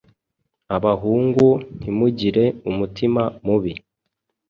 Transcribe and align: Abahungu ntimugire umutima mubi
Abahungu 0.75 1.47
ntimugire 1.77 2.45
umutima 2.69 3.23
mubi 3.45 3.73